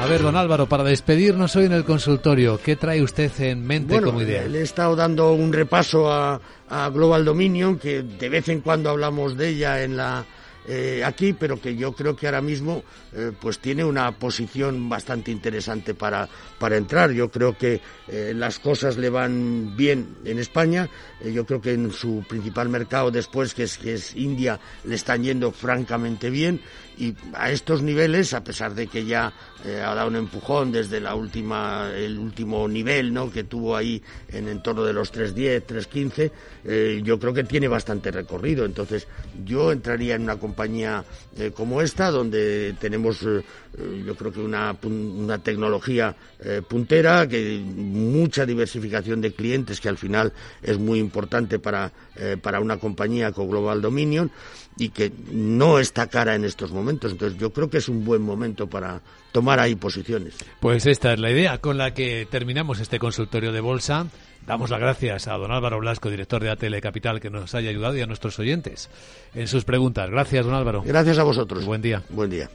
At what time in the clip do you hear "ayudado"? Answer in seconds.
67.70-67.96